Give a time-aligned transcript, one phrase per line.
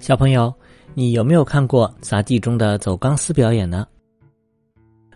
[0.00, 0.52] 小朋友，
[0.94, 3.86] 你有没有看过杂技中的走钢丝表演呢？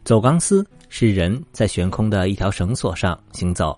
[0.04, 3.74] 走钢丝是人在悬空的一条绳索上行走，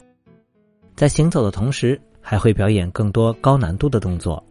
[0.97, 4.45] 在行走的同时，还会表演更多高难度的动作。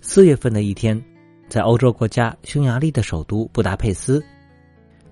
[0.00, 0.98] 四月份的一天，
[1.46, 4.24] 在欧洲国家匈牙利的首都布达佩斯，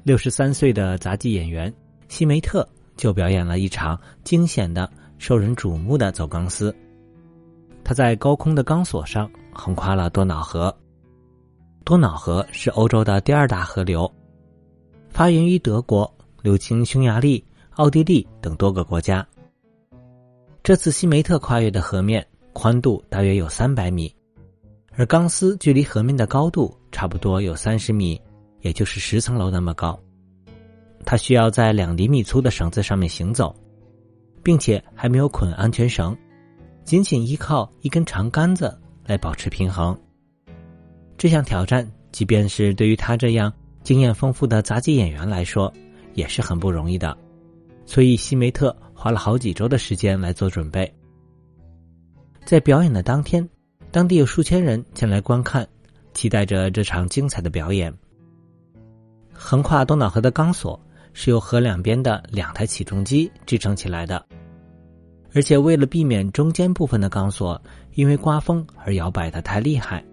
[0.02, 1.72] 六十三岁的杂技演员
[2.08, 6.74] 西梅特就表演了一场惊险的、受人瞩目的走钢丝。
[7.84, 9.30] 他在高空的钢索上。
[9.56, 10.74] 横跨了多瑙河。
[11.84, 14.12] 多瑙河是欧洲的第二大河流，
[15.08, 17.42] 发源于德国，流经匈牙利、
[17.76, 19.26] 奥地利等多个国家。
[20.62, 24.12] 这次西梅特跨越的河面宽度大约有三百米，
[24.96, 28.20] 而钢丝距离河面的高度差不多有三十米，
[28.62, 29.98] 也就是十层楼那么高。
[31.04, 33.54] 他需要在两厘米粗的绳子上面行走，
[34.42, 36.16] 并且还没有捆安全绳，
[36.84, 38.76] 仅仅依靠一根长杆子。
[39.06, 39.96] 来保持平衡。
[41.16, 45.72] 这项挑战，即便是对于他这样经验丰富的杂技演员来说，
[46.14, 47.16] 也是很不容易的。
[47.86, 50.92] 所以，西梅特花了好几周的时间来做准备。
[52.44, 53.48] 在表演的当天，
[53.90, 55.66] 当地有数千人前来观看，
[56.12, 57.92] 期待着这场精彩的表演。
[59.32, 60.78] 横跨多瑙河的钢索
[61.12, 64.24] 是由河两边的两台起重机支撑起来的。
[65.34, 67.60] 而且为了避免中间部分的钢索
[67.94, 70.04] 因为刮风而摇摆的太厉害，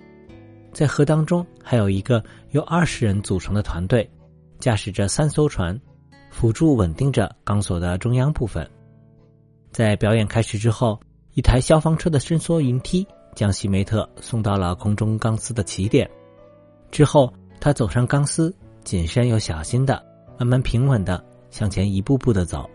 [0.74, 4.10] 在河当中还有一个由二十人组成的团队，
[4.60, 5.80] 驾驶着三艘船，
[6.30, 8.70] 辅助稳定着钢索的中央部分。
[9.72, 11.00] 在表演开始之后，
[11.34, 13.06] 一台消防车的伸缩云梯
[13.36, 16.10] 将西梅特送到了空中钢丝的起点。
[16.92, 20.04] 之后，他走上钢丝，谨慎又小心的、
[20.38, 22.70] 慢慢平稳的向前一步步的走。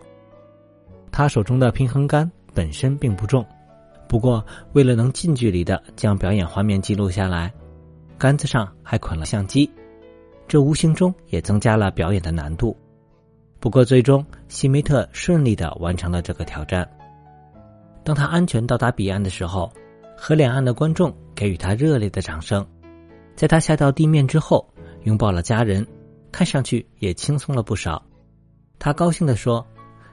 [1.19, 2.31] 他手中的平衡杆。
[2.53, 3.45] 本身并不重，
[4.07, 7.53] 不过为了能近距离的将表演画面记录下来，
[8.17, 9.69] 杆子上还捆了相机，
[10.47, 12.75] 这无形中也增加了表演的难度。
[13.59, 16.89] 不过最终，西梅特顺利的完成了这个挑战。
[18.03, 19.71] 当他安全到达彼岸的时候，
[20.17, 22.65] 河两岸的观众给予他热烈的掌声。
[23.35, 24.67] 在他下到地面之后，
[25.03, 25.85] 拥抱了家人，
[26.31, 28.01] 看上去也轻松了不少。
[28.79, 29.65] 他高兴地说：“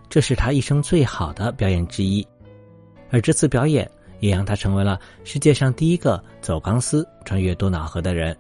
[0.09, 2.27] 这是他一生最好的表演之一。”
[3.11, 3.89] 而这次表演
[4.21, 8.37] 也让他成为了世界上第一个走钢丝穿越多瑙河的人。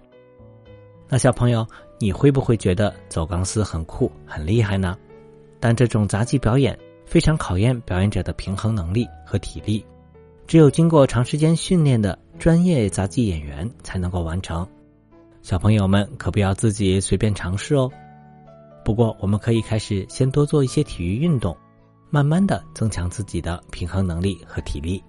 [1.08, 1.64] 那小朋友，
[2.00, 4.98] 你会不会觉得走钢丝很酷、很厉害呢？
[5.60, 9.84] 但这种杂技表演非常考验表演者的平衡能力和体力，
[10.46, 14.66] 只有经过长时间训练的专业杂技演员才能够完成。
[15.42, 17.90] 小朋友们可不要自己随便尝试哦。
[18.86, 21.56] 不过，我们可以开始先多做一些体育运动。
[22.08, 25.02] 慢慢的增强自己的平衡能力和体力。